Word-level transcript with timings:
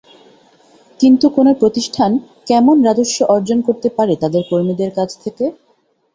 কিন্তু 0.99 1.25
কোনো 1.29 1.51
প্রতিষ্ঠান 1.61 2.11
কেমন 2.49 2.75
রাজস্ব 2.87 3.17
অর্জন 3.33 3.59
করতে 3.67 3.89
পারে 3.97 4.13
তাদের 4.21 4.43
কর্মীদের 4.49 4.91
কাছ 4.97 5.09
থেকে? 5.23 5.45